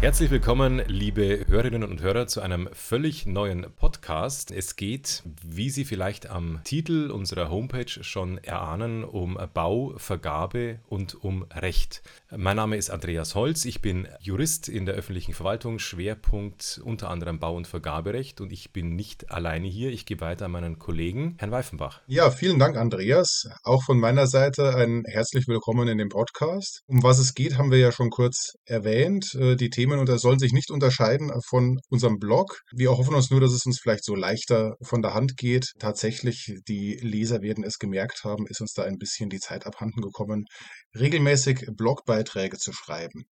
Herzlich 0.00 0.30
willkommen, 0.30 0.82
liebe 0.86 1.46
Hörerinnen 1.48 1.84
und 1.84 2.00
Hörer, 2.00 2.26
zu 2.26 2.40
einem 2.40 2.68
völlig 2.72 3.26
neuen 3.26 3.66
Podcast. 3.76 3.91
Es 4.04 4.74
geht, 4.74 5.22
wie 5.44 5.70
Sie 5.70 5.84
vielleicht 5.84 6.28
am 6.28 6.60
Titel 6.64 7.10
unserer 7.12 7.50
Homepage 7.50 7.88
schon 8.02 8.38
erahnen, 8.38 9.04
um 9.04 9.38
Bau, 9.54 9.94
Vergabe 9.96 10.80
und 10.88 11.14
um 11.14 11.44
Recht. 11.52 12.02
Mein 12.36 12.56
Name 12.56 12.76
ist 12.76 12.90
Andreas 12.90 13.36
Holz, 13.36 13.64
ich 13.64 13.80
bin 13.80 14.08
Jurist 14.20 14.68
in 14.68 14.86
der 14.86 14.96
öffentlichen 14.96 15.34
Verwaltung, 15.34 15.78
Schwerpunkt 15.78 16.80
unter 16.84 17.10
anderem 17.10 17.38
Bau- 17.38 17.56
und 17.56 17.68
Vergaberecht 17.68 18.40
und 18.40 18.52
ich 18.52 18.72
bin 18.72 18.96
nicht 18.96 19.30
alleine 19.30 19.68
hier. 19.68 19.90
Ich 19.90 20.04
gebe 20.04 20.22
weiter 20.22 20.46
an 20.46 20.52
meinen 20.52 20.80
Kollegen, 20.80 21.36
Herrn 21.38 21.52
Weifenbach. 21.52 22.02
Ja, 22.08 22.30
vielen 22.32 22.58
Dank, 22.58 22.76
Andreas. 22.76 23.44
Auch 23.62 23.84
von 23.84 24.00
meiner 24.00 24.26
Seite 24.26 24.74
ein 24.74 25.04
herzlich 25.06 25.46
willkommen 25.46 25.86
in 25.86 25.98
dem 25.98 26.08
Podcast. 26.08 26.82
Um 26.86 27.04
was 27.04 27.20
es 27.20 27.34
geht, 27.34 27.56
haben 27.56 27.70
wir 27.70 27.78
ja 27.78 27.92
schon 27.92 28.10
kurz 28.10 28.54
erwähnt. 28.64 29.34
Äh, 29.34 29.54
die 29.54 29.70
Themen 29.70 30.00
und 30.00 30.08
das 30.08 30.22
soll 30.22 30.40
sich 30.40 30.52
nicht 30.52 30.72
unterscheiden 30.72 31.30
von 31.46 31.78
unserem 31.88 32.18
Blog. 32.18 32.62
Wir 32.72 32.90
hoffen 32.90 33.14
uns 33.14 33.30
nur, 33.30 33.40
dass 33.40 33.52
es 33.52 33.64
uns 33.64 33.78
vielleicht 33.80 33.91
so 34.00 34.14
leichter 34.14 34.76
von 34.82 35.02
der 35.02 35.14
Hand 35.14 35.36
geht. 35.36 35.72
Tatsächlich, 35.78 36.54
die 36.68 36.94
Leser 37.02 37.42
werden 37.42 37.64
es 37.64 37.78
gemerkt 37.78 38.24
haben, 38.24 38.46
ist 38.46 38.60
uns 38.60 38.72
da 38.72 38.84
ein 38.84 38.98
bisschen 38.98 39.28
die 39.28 39.40
Zeit 39.40 39.66
abhanden 39.66 40.00
gekommen, 40.00 40.44
regelmäßig 40.98 41.66
Blogbeiträge 41.76 42.58
zu 42.58 42.72
schreiben. 42.72 43.24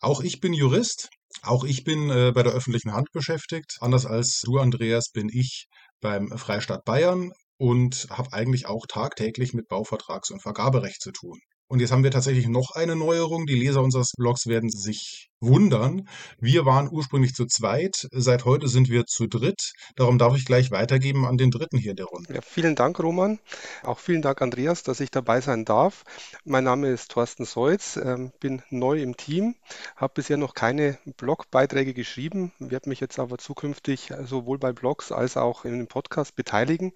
Auch 0.00 0.22
ich 0.22 0.40
bin 0.40 0.52
Jurist. 0.52 1.08
Auch 1.42 1.64
ich 1.64 1.84
bin 1.84 2.10
äh, 2.10 2.32
bei 2.34 2.42
der 2.42 2.52
öffentlichen 2.52 2.92
Hand 2.92 3.10
beschäftigt. 3.12 3.76
Anders 3.80 4.06
als 4.06 4.40
du, 4.40 4.58
Andreas, 4.58 5.10
bin 5.12 5.28
ich 5.30 5.66
beim 6.00 6.28
Freistaat 6.36 6.84
Bayern 6.84 7.32
und 7.58 8.06
habe 8.10 8.32
eigentlich 8.32 8.66
auch 8.66 8.86
tagtäglich 8.86 9.52
mit 9.52 9.68
Bauvertrags- 9.68 10.30
und 10.30 10.42
Vergaberecht 10.42 11.00
zu 11.00 11.12
tun. 11.12 11.38
Und 11.68 11.80
jetzt 11.80 11.90
haben 11.90 12.04
wir 12.04 12.12
tatsächlich 12.12 12.46
noch 12.46 12.70
eine 12.74 12.94
Neuerung. 12.94 13.46
Die 13.46 13.56
Leser 13.56 13.82
unseres 13.82 14.12
Blogs 14.16 14.46
werden 14.46 14.70
sich 14.70 15.28
wundern. 15.40 16.08
Wir 16.38 16.64
waren 16.64 16.88
ursprünglich 16.90 17.34
zu 17.34 17.46
zweit. 17.46 18.08
Seit 18.12 18.44
heute 18.44 18.68
sind 18.68 18.88
wir 18.88 19.06
zu 19.06 19.26
dritt. 19.26 19.72
Darum 19.94 20.18
darf 20.18 20.36
ich 20.36 20.46
gleich 20.46 20.70
weitergeben 20.70 21.26
an 21.26 21.36
den 21.36 21.50
dritten 21.50 21.76
hier 21.76 21.94
der 21.94 22.06
Runde. 22.06 22.34
Ja, 22.34 22.40
vielen 22.40 22.74
Dank, 22.74 22.98
Roman. 22.98 23.38
Auch 23.82 23.98
vielen 23.98 24.22
Dank, 24.22 24.40
Andreas, 24.40 24.82
dass 24.82 25.00
ich 25.00 25.10
dabei 25.10 25.40
sein 25.40 25.64
darf. 25.64 26.04
Mein 26.44 26.64
Name 26.64 26.88
ist 26.88 27.10
Thorsten 27.10 27.44
Seutz, 27.44 27.96
ähm, 27.96 28.32
bin 28.40 28.62
neu 28.70 29.02
im 29.02 29.16
Team, 29.16 29.54
habe 29.96 30.14
bisher 30.14 30.36
noch 30.36 30.54
keine 30.54 30.98
Blogbeiträge 31.16 31.92
geschrieben, 31.92 32.52
werde 32.58 32.88
mich 32.88 33.00
jetzt 33.00 33.18
aber 33.18 33.38
zukünftig 33.38 34.12
sowohl 34.24 34.58
bei 34.58 34.72
Blogs 34.72 35.12
als 35.12 35.36
auch 35.36 35.64
in 35.64 35.78
dem 35.78 35.86
Podcast 35.86 36.34
beteiligen. 36.34 36.92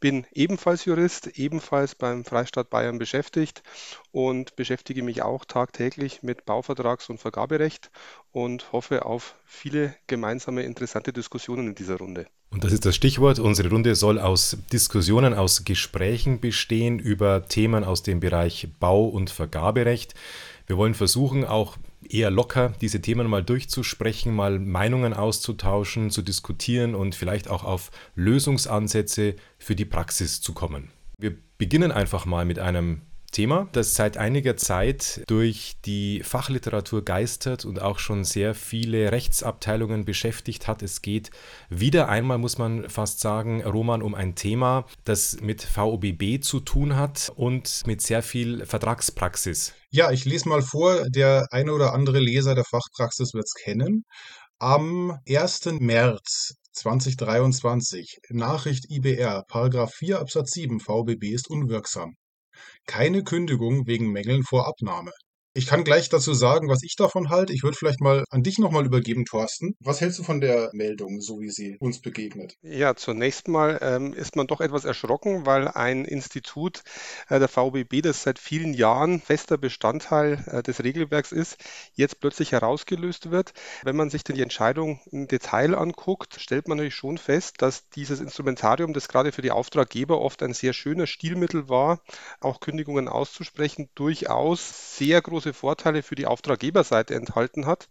Bin 0.00 0.26
ebenfalls 0.32 0.84
Jurist, 0.84 1.26
ebenfalls 1.38 1.94
beim 1.94 2.24
Freistaat 2.24 2.70
Bayern 2.70 2.98
beschäftigt 2.98 3.62
und 4.12 4.54
beschäftige 4.56 5.02
mich 5.02 5.22
auch 5.22 5.44
tagtäglich 5.44 6.22
mit 6.22 6.44
Bauvertrags- 6.44 7.08
und 7.08 7.18
Vergaberecht 7.18 7.77
und 8.32 8.72
hoffe 8.72 9.04
auf 9.04 9.34
viele 9.44 9.94
gemeinsame 10.06 10.62
interessante 10.62 11.12
Diskussionen 11.12 11.68
in 11.68 11.74
dieser 11.74 11.96
Runde. 11.96 12.26
Und 12.50 12.64
das 12.64 12.72
ist 12.72 12.86
das 12.86 12.96
Stichwort. 12.96 13.38
Unsere 13.38 13.68
Runde 13.68 13.94
soll 13.94 14.18
aus 14.18 14.56
Diskussionen, 14.72 15.34
aus 15.34 15.64
Gesprächen 15.64 16.40
bestehen 16.40 16.98
über 16.98 17.46
Themen 17.46 17.84
aus 17.84 18.02
dem 18.02 18.20
Bereich 18.20 18.68
Bau- 18.80 19.06
und 19.06 19.30
Vergaberecht. 19.30 20.14
Wir 20.66 20.76
wollen 20.76 20.94
versuchen, 20.94 21.44
auch 21.44 21.76
eher 22.08 22.30
locker 22.30 22.72
diese 22.80 23.00
Themen 23.00 23.28
mal 23.28 23.42
durchzusprechen, 23.42 24.34
mal 24.34 24.58
Meinungen 24.58 25.12
auszutauschen, 25.12 26.10
zu 26.10 26.22
diskutieren 26.22 26.94
und 26.94 27.14
vielleicht 27.14 27.48
auch 27.48 27.64
auf 27.64 27.90
Lösungsansätze 28.14 29.36
für 29.58 29.74
die 29.74 29.84
Praxis 29.84 30.40
zu 30.40 30.54
kommen. 30.54 30.90
Wir 31.18 31.36
beginnen 31.58 31.92
einfach 31.92 32.24
mal 32.24 32.44
mit 32.44 32.58
einem 32.58 33.02
Thema, 33.30 33.68
das 33.72 33.94
seit 33.94 34.16
einiger 34.16 34.56
Zeit 34.56 35.22
durch 35.26 35.76
die 35.84 36.22
Fachliteratur 36.22 37.04
geistert 37.04 37.64
und 37.64 37.80
auch 37.80 37.98
schon 37.98 38.24
sehr 38.24 38.54
viele 38.54 39.12
Rechtsabteilungen 39.12 40.04
beschäftigt 40.04 40.66
hat. 40.66 40.82
Es 40.82 41.02
geht 41.02 41.30
wieder 41.68 42.08
einmal, 42.08 42.38
muss 42.38 42.58
man 42.58 42.88
fast 42.88 43.20
sagen, 43.20 43.62
Roman, 43.62 44.02
um 44.02 44.14
ein 44.14 44.34
Thema, 44.34 44.86
das 45.04 45.40
mit 45.40 45.62
VOBB 45.62 46.42
zu 46.42 46.60
tun 46.60 46.96
hat 46.96 47.30
und 47.36 47.82
mit 47.86 48.00
sehr 48.02 48.22
viel 48.22 48.64
Vertragspraxis. 48.66 49.74
Ja, 49.90 50.10
ich 50.10 50.24
lese 50.24 50.48
mal 50.48 50.62
vor, 50.62 51.08
der 51.08 51.46
eine 51.50 51.72
oder 51.72 51.92
andere 51.92 52.18
Leser 52.18 52.54
der 52.54 52.64
Fachpraxis 52.64 53.34
wird 53.34 53.44
es 53.46 53.54
kennen. 53.54 54.04
Am 54.58 55.18
1. 55.28 55.66
März 55.80 56.54
2023, 56.72 58.18
Nachricht 58.30 58.90
IBR, 58.90 59.44
Paragraph 59.48 59.92
4 59.94 60.20
Absatz 60.20 60.52
7 60.52 60.80
VBB 60.80 61.32
ist 61.32 61.48
unwirksam. 61.50 62.14
Keine 62.86 63.24
Kündigung 63.24 63.86
wegen 63.86 64.10
Mängeln 64.12 64.42
vor 64.42 64.66
Abnahme. 64.66 65.12
Ich 65.54 65.66
kann 65.66 65.82
gleich 65.82 66.08
dazu 66.08 66.34
sagen, 66.34 66.68
was 66.68 66.82
ich 66.82 66.94
davon 66.94 67.30
halte. 67.30 67.52
Ich 67.52 67.62
würde 67.62 67.76
vielleicht 67.76 68.00
mal 68.00 68.24
an 68.30 68.42
dich 68.42 68.58
nochmal 68.58 68.86
übergeben, 68.86 69.24
Thorsten. 69.24 69.74
Was 69.80 70.00
hältst 70.00 70.18
du 70.18 70.22
von 70.22 70.40
der 70.40 70.70
Meldung, 70.72 71.20
so 71.20 71.40
wie 71.40 71.50
sie 71.50 71.76
uns 71.80 72.00
begegnet? 72.00 72.54
Ja, 72.62 72.94
zunächst 72.94 73.48
mal 73.48 73.78
ähm, 73.82 74.12
ist 74.12 74.36
man 74.36 74.46
doch 74.46 74.60
etwas 74.60 74.84
erschrocken, 74.84 75.46
weil 75.46 75.66
ein 75.66 76.04
Institut 76.04 76.82
äh, 77.28 77.38
der 77.38 77.48
VBB, 77.48 78.02
das 78.02 78.22
seit 78.22 78.38
vielen 78.38 78.72
Jahren 78.72 79.20
fester 79.20 79.58
Bestandteil 79.58 80.44
äh, 80.46 80.62
des 80.62 80.84
Regelwerks 80.84 81.32
ist, 81.32 81.56
jetzt 81.94 82.20
plötzlich 82.20 82.52
herausgelöst 82.52 83.30
wird. 83.30 83.52
Wenn 83.82 83.96
man 83.96 84.10
sich 84.10 84.22
die 84.22 84.40
Entscheidung 84.40 85.00
im 85.10 85.26
Detail 85.26 85.74
anguckt, 85.74 86.36
stellt 86.38 86.68
man 86.68 86.76
natürlich 86.78 86.94
schon 86.94 87.18
fest, 87.18 87.56
dass 87.58 87.88
dieses 87.90 88.20
Instrumentarium, 88.20 88.92
das 88.92 89.08
gerade 89.08 89.32
für 89.32 89.42
die 89.42 89.50
Auftraggeber 89.50 90.20
oft 90.20 90.42
ein 90.42 90.54
sehr 90.54 90.72
schöner 90.72 91.06
Stilmittel 91.06 91.68
war, 91.68 92.00
auch 92.40 92.60
Kündigungen 92.60 93.08
auszusprechen, 93.08 93.88
durchaus 93.94 94.96
sehr 94.96 95.20
große 95.20 95.47
große 95.48 95.52
Vorteile 95.54 96.02
für 96.02 96.14
die 96.14 96.26
Auftraggeberseite 96.26 97.14
enthalten 97.14 97.66
hat 97.66 97.88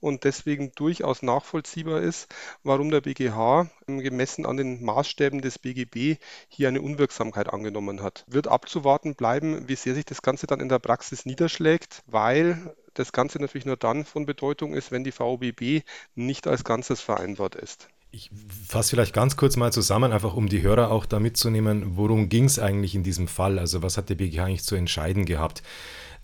und 0.00 0.24
deswegen 0.24 0.72
durchaus 0.74 1.22
nachvollziehbar 1.22 2.00
ist, 2.00 2.26
warum 2.64 2.90
der 2.90 3.00
BGH 3.00 3.70
gemessen 3.86 4.46
an 4.46 4.56
den 4.56 4.84
Maßstäben 4.84 5.40
des 5.40 5.58
BGB 5.58 6.18
hier 6.48 6.68
eine 6.68 6.82
Unwirksamkeit 6.82 7.52
angenommen 7.52 8.02
hat. 8.02 8.24
Wird 8.26 8.48
abzuwarten 8.48 9.14
bleiben, 9.14 9.68
wie 9.68 9.76
sehr 9.76 9.94
sich 9.94 10.04
das 10.04 10.22
Ganze 10.22 10.46
dann 10.46 10.60
in 10.60 10.68
der 10.68 10.80
Praxis 10.80 11.26
niederschlägt, 11.26 12.02
weil 12.06 12.74
das 12.94 13.12
Ganze 13.12 13.38
natürlich 13.38 13.66
nur 13.66 13.76
dann 13.76 14.04
von 14.04 14.26
Bedeutung 14.26 14.74
ist, 14.74 14.90
wenn 14.90 15.04
die 15.04 15.12
VOBB 15.12 15.82
nicht 16.14 16.46
als 16.46 16.64
Ganzes 16.64 17.00
vereinbart 17.00 17.54
ist. 17.54 17.88
Ich 18.10 18.30
fasse 18.66 18.90
vielleicht 18.90 19.12
ganz 19.12 19.36
kurz 19.36 19.56
mal 19.56 19.72
zusammen, 19.72 20.10
einfach 20.10 20.34
um 20.34 20.48
die 20.48 20.62
Hörer 20.62 20.90
auch 20.90 21.04
da 21.04 21.20
mitzunehmen, 21.20 21.96
worum 21.96 22.30
ging 22.30 22.44
es 22.44 22.58
eigentlich 22.58 22.94
in 22.94 23.02
diesem 23.02 23.28
Fall? 23.28 23.58
Also 23.58 23.82
was 23.82 23.98
hat 23.98 24.08
der 24.08 24.14
BGH 24.14 24.44
eigentlich 24.44 24.64
zu 24.64 24.74
entscheiden 24.74 25.26
gehabt? 25.26 25.62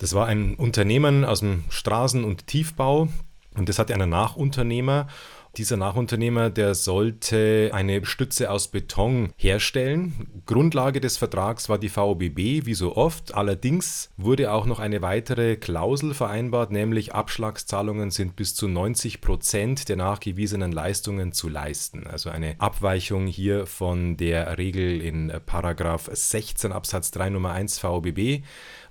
Das 0.02 0.14
war 0.14 0.26
ein 0.26 0.56
Unternehmen 0.56 1.24
aus 1.24 1.38
dem 1.40 1.62
Straßen- 1.70 2.24
und 2.24 2.48
Tiefbau 2.48 3.06
und 3.54 3.68
das 3.68 3.78
hatte 3.78 3.94
einen 3.94 4.10
Nachunternehmer 4.10 5.06
dieser 5.58 5.76
Nachunternehmer, 5.76 6.48
der 6.48 6.74
sollte 6.74 7.70
eine 7.74 8.06
Stütze 8.06 8.50
aus 8.50 8.68
Beton 8.68 9.34
herstellen. 9.36 10.42
Grundlage 10.46 10.98
des 10.98 11.18
Vertrags 11.18 11.68
war 11.68 11.78
die 11.78 11.90
VOBB, 11.90 12.64
wie 12.64 12.74
so 12.74 12.96
oft. 12.96 13.34
Allerdings 13.34 14.10
wurde 14.16 14.50
auch 14.50 14.64
noch 14.64 14.78
eine 14.78 15.02
weitere 15.02 15.56
Klausel 15.56 16.14
vereinbart, 16.14 16.72
nämlich 16.72 17.14
Abschlagszahlungen 17.14 18.10
sind 18.10 18.34
bis 18.34 18.54
zu 18.54 18.66
90 18.66 19.20
Prozent 19.20 19.90
der 19.90 19.96
nachgewiesenen 19.96 20.72
Leistungen 20.72 21.32
zu 21.32 21.50
leisten. 21.50 22.06
Also 22.06 22.30
eine 22.30 22.54
Abweichung 22.58 23.26
hier 23.26 23.66
von 23.66 24.16
der 24.16 24.56
Regel 24.56 25.02
in 25.02 25.30
Paragraph 25.44 26.08
16 26.10 26.72
Absatz 26.72 27.10
3 27.10 27.28
Nummer 27.28 27.52
1 27.52 27.78
VOBB 27.78 28.42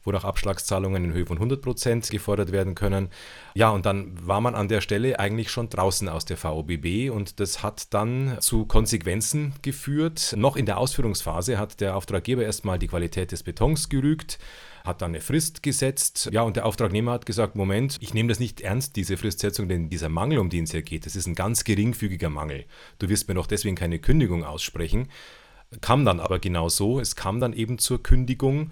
wonach 0.04 0.24
Abschlagszahlungen 0.24 1.06
in 1.06 1.14
Höhe 1.14 1.26
von 1.26 1.38
100 1.38 1.62
Prozent 1.62 2.10
gefordert 2.10 2.52
werden 2.52 2.76
können. 2.76 3.10
Ja, 3.54 3.70
und 3.70 3.86
dann 3.86 4.16
war 4.26 4.42
man 4.42 4.56
an 4.56 4.68
der 4.68 4.82
Stelle 4.82 5.20
eigentlich 5.20 5.52
schon 5.52 5.70
draußen 5.70 6.10
aus 6.10 6.26
der 6.26 6.38
VOBB 6.38 7.10
und 7.12 7.40
das 7.40 7.64
hat 7.64 7.94
dann 7.94 8.38
zu 8.40 8.66
Konsequenzen 8.66 9.54
geführt. 9.62 10.34
Noch 10.38 10.56
in 10.56 10.66
der 10.66 10.78
Ausführungsphase 10.78 11.58
hat 11.58 11.82
der 11.82 11.96
Auftraggeber 11.96 12.44
erstmal 12.44 12.80
die 12.80 12.88
Qualität 12.88 13.32
des 13.32 13.44
Betons 13.44 13.90
gerügt 13.90 14.40
hat 14.84 15.02
dann 15.02 15.12
eine 15.12 15.22
Frist 15.22 15.64
gesetzt. 15.64 16.30
Ja, 16.32 16.42
und 16.42 16.56
der 16.56 16.66
Auftragnehmer 16.66 17.12
hat 17.12 17.26
gesagt, 17.26 17.56
Moment, 17.56 17.98
ich 18.00 18.14
nehme 18.14 18.30
das 18.30 18.40
nicht 18.40 18.62
ernst, 18.62 18.96
diese 18.96 19.18
Fristsetzung, 19.18 19.68
denn 19.68 19.90
dieser 19.90 20.10
Mangel, 20.10 20.40
um 20.40 20.50
den 20.50 20.64
es 20.64 20.72
hier 20.72 20.82
geht, 20.82 21.06
das 21.06 21.16
ist 21.16 21.28
ein 21.28 21.36
ganz 21.36 21.64
geringfügiger 21.64 22.30
Mangel. 22.30 22.66
Du 23.00 23.10
wirst 23.10 23.28
mir 23.28 23.36
doch 23.36 23.48
deswegen 23.48 23.76
keine 23.76 24.00
Kündigung 24.00 24.44
aussprechen. 24.44 25.10
Kam 25.80 26.04
dann 26.04 26.20
aber 26.20 26.40
genau 26.40 26.68
so, 26.68 27.00
es 27.00 27.16
kam 27.16 27.40
dann 27.40 27.54
eben 27.54 27.78
zur 27.78 28.04
Kündigung 28.04 28.72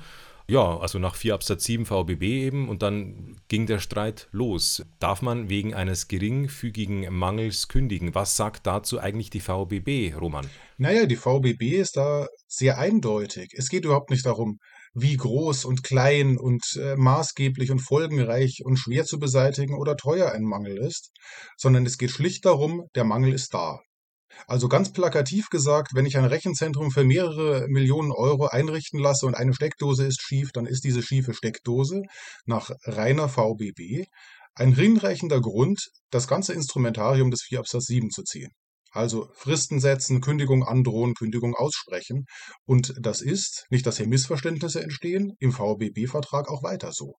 ja, 0.50 0.80
also 0.80 1.00
nach 1.00 1.16
4 1.16 1.36
Absatz 1.36 1.64
7 1.66 1.86
VBB 1.86 2.24
eben 2.24 2.70
und 2.70 2.82
dann 2.82 3.40
ging 3.48 3.68
der 3.68 3.80
Streit 3.80 4.28
los. 4.32 4.84
Darf 5.00 5.22
man 5.22 5.50
wegen 5.50 5.74
eines 5.74 6.08
geringfügigen 6.08 7.14
Mangels 7.14 7.68
kündigen? 7.68 8.16
Was 8.16 8.36
sagt 8.36 8.66
dazu 8.66 9.00
eigentlich 9.00 9.30
die 9.30 9.42
VBB, 9.42 10.16
Roman? 10.20 10.50
Naja, 10.78 11.06
die 11.06 11.16
VBB 11.16 11.78
ist 11.80 11.98
da 11.98 12.28
sehr 12.48 12.80
eindeutig. 12.80 13.54
Es 13.56 13.70
geht 13.70 13.86
überhaupt 13.86 14.10
nicht 14.10 14.26
darum, 14.26 14.58
wie 14.94 15.16
groß 15.16 15.66
und 15.66 15.84
klein 15.84 16.38
und 16.38 16.64
äh, 16.78 16.96
maßgeblich 16.96 17.70
und 17.72 17.80
folgenreich 17.80 18.62
und 18.64 18.78
schwer 18.78 19.06
zu 19.06 19.20
beseitigen 19.20 19.78
oder 19.78 19.96
teuer 19.96 20.32
ein 20.32 20.44
Mangel 20.44 20.78
ist, 20.78 21.12
sondern 21.58 21.86
es 21.86 21.98
geht 21.98 22.12
schlicht 22.12 22.46
darum, 22.46 22.88
der 22.96 23.04
Mangel 23.04 23.34
ist 23.34 23.54
da. 23.54 23.80
Also 24.48 24.68
ganz 24.68 24.92
plakativ 24.94 25.50
gesagt, 25.50 25.92
wenn 25.94 26.06
ich 26.06 26.18
ein 26.18 26.26
Rechenzentrum 26.26 26.92
für 26.92 27.04
mehrere 27.04 27.68
Millionen 27.68 28.12
Euro 28.12 28.48
einrichten 28.48 29.00
lasse 29.00 29.26
und 29.26 29.36
eine 29.36 29.54
Steckdose 29.54 30.06
ist 30.06 30.22
schief, 30.22 30.52
dann 30.54 30.66
ist 30.66 30.84
diese 30.84 31.02
schiefe 31.02 31.34
Steckdose 31.34 32.02
nach 32.46 32.72
reiner 32.86 33.30
VBB 33.30 34.08
ein 34.56 34.74
hinreichender 34.74 35.40
Grund, 35.42 35.90
das 36.12 36.28
ganze 36.28 36.54
Instrumentarium 36.54 37.32
des 37.32 37.44
4 37.44 37.60
Absatz 37.60 37.86
7 37.86 38.10
zu 38.10 38.24
ziehen. 38.24 38.52
Also 38.92 39.30
Fristen 39.36 39.80
setzen, 39.80 40.20
Kündigung 40.20 40.64
androhen, 40.64 41.14
Kündigung 41.14 41.56
aussprechen. 41.56 42.26
Und 42.66 42.94
das 43.00 43.22
ist, 43.22 43.66
nicht 43.70 43.86
dass 43.86 43.98
hier 43.98 44.08
Missverständnisse 44.08 44.82
entstehen, 44.82 45.34
im 45.40 45.52
VBB-Vertrag 45.52 46.50
auch 46.50 46.64
weiter 46.64 46.92
so. 46.92 47.16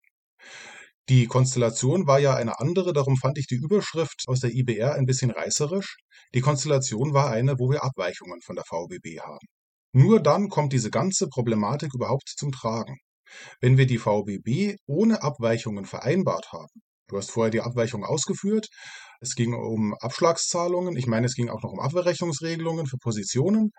Die 1.09 1.27
Konstellation 1.27 2.07
war 2.07 2.21
ja 2.21 2.35
eine 2.35 2.61
andere, 2.61 2.93
darum 2.93 3.17
fand 3.17 3.39
ich 3.39 3.47
die 3.47 3.57
Überschrift 3.57 4.25
aus 4.27 4.41
der 4.41 4.53
IBR 4.53 4.95
ein 4.95 5.07
bisschen 5.07 5.31
reißerisch. 5.31 5.97
Die 6.35 6.41
Konstellation 6.41 7.13
war 7.15 7.31
eine, 7.31 7.59
wo 7.59 7.71
wir 7.71 7.83
Abweichungen 7.83 8.41
von 8.43 8.57
der 8.57 8.65
VBB 8.65 9.21
haben. 9.21 9.47
Nur 9.93 10.21
dann 10.21 10.49
kommt 10.49 10.73
diese 10.73 10.91
ganze 10.91 11.29
Problematik 11.29 11.95
überhaupt 11.95 12.29
zum 12.37 12.53
Tragen. 12.53 12.97
Wenn 13.61 13.77
wir 13.77 13.87
die 13.87 13.99
VBB 13.99 14.77
ohne 14.87 15.23
Abweichungen 15.23 15.85
vereinbart 15.85 16.53
haben, 16.53 16.83
du 17.11 17.19
hast 17.19 17.31
vorher 17.31 17.51
die 17.51 17.61
Abweichung 17.61 18.05
ausgeführt, 18.05 18.69
es 19.21 19.35
ging 19.35 19.53
um 19.53 19.95
Abschlagszahlungen, 20.01 20.97
ich 20.97 21.07
meine, 21.07 21.27
es 21.27 21.35
ging 21.35 21.51
auch 21.51 21.63
noch 21.63 21.73
um 21.73 21.81
Abwehrrechnungsregelungen 21.81 22.87
für 22.87 22.97
Positionen, 22.97 23.71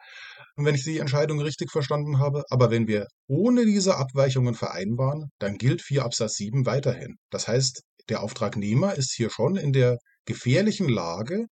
wenn 0.55 0.75
ich 0.75 0.83
die 0.83 0.99
Entscheidung 0.99 1.39
richtig 1.41 1.71
verstanden 1.71 2.19
habe. 2.19 2.43
Aber 2.49 2.69
wenn 2.69 2.87
wir 2.87 3.07
ohne 3.27 3.65
diese 3.65 3.97
Abweichungen 3.97 4.53
vereinbaren, 4.53 5.31
dann 5.39 5.57
gilt 5.57 5.81
4 5.81 6.05
Absatz 6.05 6.35
7 6.35 6.67
weiterhin. 6.67 7.15
Das 7.31 7.47
heißt, 7.47 7.81
der 8.09 8.21
Auftragnehmer 8.21 8.93
ist 8.95 9.13
hier 9.15 9.31
schon 9.31 9.55
in 9.55 9.73
der 9.73 9.97
gefährlichen 10.25 10.89
Lage, 10.89 11.47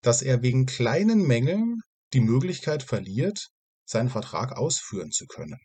dass 0.00 0.22
er 0.22 0.42
wegen 0.42 0.64
kleinen 0.64 1.26
Mängeln 1.26 1.80
die 2.14 2.20
Möglichkeit 2.20 2.82
verliert, 2.82 3.48
seinen 3.84 4.08
Vertrag 4.08 4.56
ausführen 4.56 5.10
zu 5.10 5.26
können. 5.26 5.58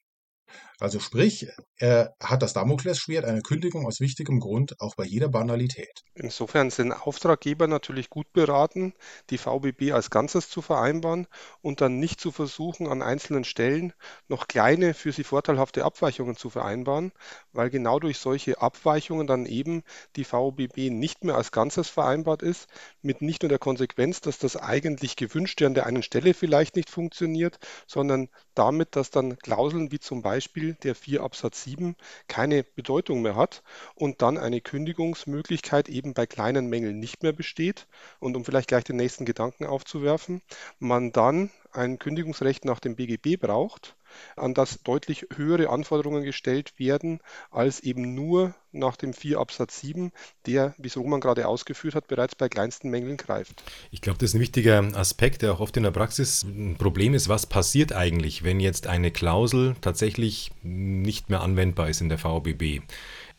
Also 0.80 1.00
sprich, 1.00 1.48
er 1.78 2.16
hat 2.20 2.42
das 2.42 2.54
Damoklesschwert 2.54 3.24
einer 3.24 3.42
Kündigung 3.42 3.86
aus 3.86 4.00
wichtigem 4.00 4.40
Grund 4.40 4.82
auch 4.82 4.96
bei 4.96 5.04
jeder 5.04 5.30
Banalität. 5.30 6.04
Insofern 6.16 6.72
sind 6.72 6.92
Auftraggeber 6.92 7.68
natürlich 7.68 8.10
gut 8.10 8.34
beraten, 8.34 8.94
die 9.30 9.38
VBB 9.38 9.92
als 9.92 10.10
Ganzes 10.10 10.50
zu 10.50 10.64
vereinbaren 10.64 11.28
und 11.62 11.82
dann 11.82 12.00
nicht 12.00 12.20
zu 12.20 12.32
versuchen, 12.32 12.88
an 12.88 13.04
einzelnen 13.04 13.44
Stellen 13.44 13.94
noch 14.28 14.48
kleine, 14.48 14.96
für 14.96 15.12
sie 15.12 15.24
vorteilhafte 15.24 15.86
Abweichungen 15.86 16.36
zu 16.36 16.50
vereinbaren, 16.50 17.12
weil 17.54 17.70
genau 17.70 18.00
durch 18.00 18.18
solche 18.18 18.62
Abweichungen 18.62 19.28
dann 19.28 19.46
eben 19.46 19.84
die 20.16 20.24
VBB 20.24 20.90
nicht 20.90 21.24
mehr 21.24 21.36
als 21.36 21.52
Ganzes 21.52 21.90
vereinbart 21.90 22.42
ist, 22.42 22.68
mit 23.02 23.22
nicht 23.22 23.42
nur 23.42 23.50
der 23.50 23.60
Konsequenz, 23.60 24.22
dass 24.22 24.38
das 24.38 24.58
eigentlich 24.58 25.16
gewünschte 25.16 25.66
an 25.66 25.74
der 25.74 25.86
einen 25.86 26.04
Stelle 26.04 26.34
vielleicht 26.34 26.76
nicht 26.76 26.90
funktioniert, 26.90 27.60
sondern 27.88 28.30
damit, 28.56 28.96
dass 28.96 29.12
dann 29.12 29.38
Klauseln 29.38 29.92
wie 29.92 30.00
zum 30.00 30.22
Beispiel 30.22 30.76
der 30.84 30.96
4 30.96 31.24
Absatz 31.24 31.64
7 31.64 31.96
keine 32.28 32.64
Bedeutung 32.64 33.22
mehr 33.22 33.36
hat 33.36 33.64
und 33.96 34.22
dann 34.22 34.38
eine 34.38 34.62
Kündigungsmöglichkeit 34.62 35.90
eben 35.90 36.14
bei 36.14 36.26
kleinen 36.26 36.68
Mängeln 36.68 37.00
nicht 37.00 37.24
mehr 37.24 37.34
besteht. 37.34 37.88
Und 38.20 38.36
um 38.36 38.46
vielleicht 38.46 38.68
gleich 38.68 38.84
den 38.84 38.98
nächsten 38.98 39.26
Gedanken 39.26 39.66
aufzuwerfen, 39.66 40.42
man 40.80 41.12
dann 41.12 41.52
ein 41.72 42.00
Kündigungsrecht 42.00 42.66
nach 42.66 42.80
dem 42.80 42.96
BGB 42.96 43.40
braucht, 43.40 43.96
an 44.36 44.54
das 44.54 44.84
deutlich 44.84 45.28
höhere 45.36 45.70
Anforderungen 45.70 46.24
gestellt 46.24 46.74
werden, 46.78 47.20
als 47.50 47.80
eben 47.80 48.16
nur 48.16 48.54
nach 48.72 48.96
dem 48.96 49.14
4 49.14 49.40
Absatz 49.40 49.82
7, 49.82 50.12
der, 50.46 50.74
wie 50.78 50.90
Roman 50.96 51.20
gerade 51.20 51.48
ausgeführt 51.48 51.96
hat, 51.96 52.08
bereits 52.08 52.36
bei 52.36 52.50
kleinsten 52.50 52.90
Mängeln 52.90 53.18
greift. 53.18 53.64
Ich 53.92 54.02
glaube, 54.02 54.20
das 54.20 54.30
ist 54.30 54.36
ein 54.36 54.42
wichtiger 54.42 54.80
Aspekt, 54.96 55.42
der 55.42 55.54
auch 55.54 55.60
oft 55.60 55.76
in 55.78 55.84
der 55.84 55.92
Praxis 55.92 56.44
ein 56.44 56.76
Problem 56.78 57.14
ist. 57.14 57.30
Was 57.30 57.46
passiert 57.46 57.94
eigentlich, 57.94 58.44
wenn 58.44 58.60
jetzt 58.60 58.88
eine 58.88 59.12
Klausel 59.12 59.76
tatsächlich 59.82 60.52
nicht 60.64 61.30
mehr 61.30 61.42
anwendbar 61.42 61.90
ist 61.90 62.02
in 62.02 62.10
der 62.10 62.18
VBB? 62.18 62.82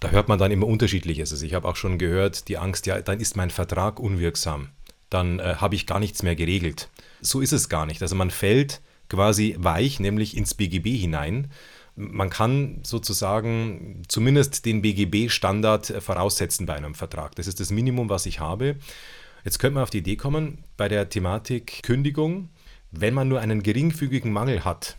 Da 0.01 0.11
hört 0.11 0.29
man 0.29 0.39
dann 0.39 0.51
immer 0.51 0.67
unterschiedliches. 0.67 1.33
Also 1.33 1.47
ich 1.47 1.55
habe 1.55 1.69
auch 1.69 1.77
schon 1.77 1.99
gehört, 1.99 2.49
die 2.49 2.59
Angst, 2.59 2.87
ja, 2.87 3.01
dann 3.01 3.21
ist 3.21 3.37
mein 3.37 3.51
Vertrag 3.51 4.01
unwirksam. 4.01 4.71
Dann 5.11 5.39
äh, 5.39 5.57
habe 5.57 5.75
ich 5.75 5.87
gar 5.87 6.01
nichts 6.01 6.23
mehr 6.23 6.35
geregelt. 6.35 6.89
So 7.21 7.41
ist 7.41 7.53
es 7.53 7.69
gar 7.69 7.87
nicht. 7.87 8.03
Also 8.03 8.17
man 8.17 8.31
fällt 8.31 8.81
quasi 9.13 9.55
weich, 9.59 10.01
nämlich 10.01 10.37
ins 10.39 10.55
BGB 10.55 10.97
hinein. 10.97 11.51
Man 11.97 12.31
kann 12.31 12.81
sozusagen 12.83 14.03
zumindest 14.09 14.65
den 14.65 14.81
BGB-Standard 14.81 15.91
äh, 15.91 16.01
voraussetzen 16.01 16.65
bei 16.65 16.75
einem 16.75 16.95
Vertrag. 16.95 17.35
Das 17.35 17.47
ist 17.47 17.61
das 17.61 17.71
Minimum, 17.71 18.09
was 18.09 18.25
ich 18.25 18.41
habe. 18.41 18.77
Jetzt 19.45 19.59
könnte 19.59 19.75
man 19.75 19.83
auf 19.83 19.91
die 19.91 19.99
Idee 19.99 20.17
kommen, 20.17 20.65
bei 20.79 20.89
der 20.89 21.11
Thematik 21.11 21.83
Kündigung, 21.83 22.49
wenn 22.91 23.13
man 23.13 23.29
nur 23.29 23.41
einen 23.41 23.63
geringfügigen 23.63 24.33
Mangel 24.33 24.65
hat, 24.65 24.97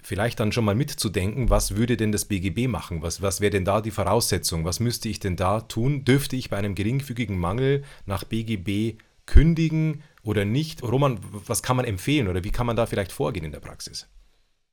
vielleicht 0.00 0.40
dann 0.40 0.52
schon 0.52 0.64
mal 0.64 0.74
mitzudenken, 0.74 1.50
was 1.50 1.76
würde 1.76 1.98
denn 1.98 2.10
das 2.10 2.24
BGB 2.24 2.68
machen? 2.68 3.02
Was, 3.02 3.20
was 3.20 3.42
wäre 3.42 3.50
denn 3.50 3.66
da 3.66 3.82
die 3.82 3.90
Voraussetzung? 3.90 4.64
Was 4.64 4.80
müsste 4.80 5.10
ich 5.10 5.20
denn 5.20 5.36
da 5.36 5.60
tun? 5.60 6.04
Dürfte 6.06 6.36
ich 6.36 6.48
bei 6.48 6.56
einem 6.56 6.74
geringfügigen 6.74 7.38
Mangel 7.38 7.84
nach 8.06 8.24
BGB 8.24 8.98
kündigen 9.26 10.02
oder 10.22 10.44
nicht? 10.44 10.82
Roman, 10.82 11.18
was 11.46 11.62
kann 11.62 11.76
man 11.76 11.84
empfehlen 11.84 12.28
oder 12.28 12.44
wie 12.44 12.50
kann 12.50 12.66
man 12.66 12.76
da 12.76 12.86
vielleicht 12.86 13.12
vorgehen 13.12 13.44
in 13.44 13.52
der 13.52 13.60
Praxis? 13.60 14.08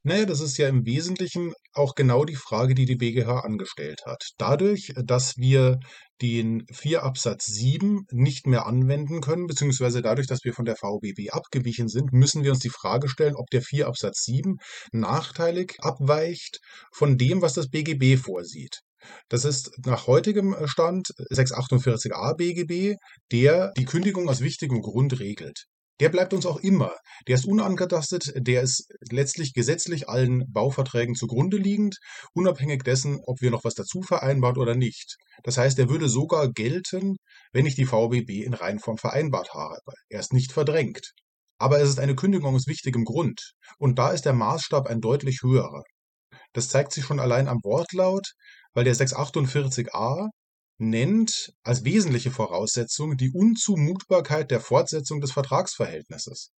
Naja, 0.04 0.26
das 0.26 0.40
ist 0.40 0.58
ja 0.58 0.70
im 0.70 0.86
Wesentlichen 0.86 1.54
auch 1.74 1.94
genau 1.94 2.24
die 2.24 2.38
Frage, 2.38 2.74
die 2.74 2.86
die 2.86 2.96
BGH 2.96 3.42
angestellt 3.42 4.04
hat. 4.06 4.30
Dadurch, 4.38 4.94
dass 4.96 5.36
wir 5.36 5.80
den 6.22 6.66
4 6.72 7.04
Absatz 7.04 7.48
7 7.48 8.06
nicht 8.12 8.48
mehr 8.48 8.66
anwenden 8.66 9.20
können, 9.20 9.46
beziehungsweise 9.46 10.02
dadurch, 10.02 10.28
dass 10.28 10.46
wir 10.46 10.54
von 10.54 10.64
der 10.64 10.78
VBB 10.78 11.32
abgewichen 11.32 11.90
sind, 11.90 12.14
müssen 12.14 12.44
wir 12.44 12.52
uns 12.52 12.62
die 12.62 12.70
Frage 12.70 13.10
stellen, 13.10 13.36
ob 13.36 13.50
der 13.50 13.62
4 13.62 13.88
Absatz 13.88 14.24
7 14.24 14.56
nachteilig 14.94 15.76
abweicht 15.80 16.60
von 16.94 17.18
dem, 17.18 17.42
was 17.42 17.54
das 17.54 17.70
BGB 17.70 18.18
vorsieht. 18.18 18.80
Das 19.30 19.46
ist 19.46 19.72
nach 19.86 20.08
heutigem 20.08 20.56
Stand 20.66 21.10
648a 21.32 22.36
BGB, 22.36 22.98
der 23.32 23.72
die 23.78 23.86
Kündigung 23.86 24.30
aus 24.30 24.42
wichtigem 24.42 24.82
Grund 24.82 25.20
regelt. 25.20 25.66
Der 26.00 26.10
bleibt 26.10 26.34
uns 26.34 26.46
auch 26.46 26.58
immer. 26.58 26.96
Der 27.28 27.36
ist 27.36 27.46
unangetastet, 27.46 28.32
der 28.36 28.62
ist 28.62 28.88
letztlich 29.12 29.54
gesetzlich 29.54 30.08
allen 30.08 30.46
Bauverträgen 30.52 31.16
zugrunde 31.16 31.58
liegend, 31.58 31.98
unabhängig 32.34 32.84
dessen, 32.84 33.20
ob 33.26 33.42
wir 33.42 33.52
noch 33.52 33.66
was 33.66 33.74
dazu 33.74 34.02
vereinbart 34.02 34.58
oder 34.58 34.76
nicht. 34.76 35.18
Das 35.44 35.58
heißt, 35.58 35.78
er 35.78 35.90
würde 35.90 36.08
sogar 36.08 36.52
gelten, 36.52 37.18
wenn 37.52 37.66
ich 37.66 37.76
die 37.76 37.86
VBB 37.86 38.46
in 38.46 38.54
Reinform 38.54 38.98
vereinbart 38.98 39.54
habe. 39.54 39.94
Er 40.08 40.22
ist 40.22 40.32
nicht 40.32 40.54
verdrängt. 40.54 41.12
Aber 41.58 41.82
es 41.82 41.90
ist 41.90 42.00
eine 42.00 42.16
Kündigung 42.16 42.56
aus 42.56 42.68
wichtigem 42.68 43.04
Grund. 43.04 43.52
Und 43.78 44.00
da 44.00 44.12
ist 44.12 44.24
der 44.24 44.34
Maßstab 44.34 44.88
ein 44.88 45.02
deutlich 45.02 45.42
höherer. 45.44 45.84
Das 46.54 46.70
zeigt 46.70 46.94
sich 46.94 47.04
schon 47.06 47.20
allein 47.20 47.48
am 47.48 47.60
Wortlaut, 47.64 48.32
weil 48.74 48.84
der 48.84 48.96
648a 48.96 50.30
nennt 50.80 51.54
als 51.64 51.84
wesentliche 51.84 52.32
Voraussetzung 52.32 53.18
die 53.18 53.32
Unzumutbarkeit 53.32 54.50
der 54.52 54.62
Fortsetzung 54.62 55.20
des 55.20 55.32
Vertragsverhältnisses. 55.32 56.52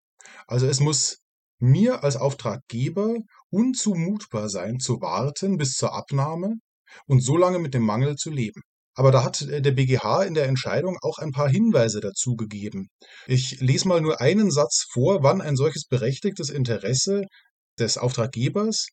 Also 0.46 0.66
es 0.66 0.80
muss 0.80 1.18
mir 1.58 2.04
als 2.04 2.16
Auftraggeber 2.16 3.16
unzumutbar 3.50 4.48
sein, 4.48 4.78
zu 4.78 5.00
warten 5.00 5.56
bis 5.56 5.74
zur 5.74 5.94
Abnahme 5.94 6.56
und 7.06 7.22
so 7.22 7.36
lange 7.36 7.58
mit 7.58 7.74
dem 7.74 7.84
Mangel 7.84 8.16
zu 8.16 8.30
leben. 8.30 8.62
Aber 8.94 9.12
da 9.12 9.24
hat 9.24 9.46
der 9.48 9.70
BGH 9.70 10.24
in 10.24 10.34
der 10.34 10.46
Entscheidung 10.46 10.98
auch 11.00 11.18
ein 11.18 11.30
paar 11.30 11.48
Hinweise 11.48 12.00
dazu 12.00 12.36
gegeben. 12.36 12.88
Ich 13.26 13.60
lese 13.60 13.88
mal 13.88 14.00
nur 14.00 14.20
einen 14.20 14.50
Satz 14.50 14.86
vor, 14.92 15.22
wann 15.22 15.40
ein 15.40 15.56
solches 15.56 15.86
berechtigtes 15.86 16.50
Interesse 16.50 17.22
des 17.78 17.96
Auftraggebers 17.96 18.88